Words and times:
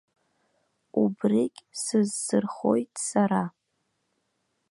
Убригь 1.01 1.59
сызсырхоит 1.81 2.93
сара! 3.07 3.43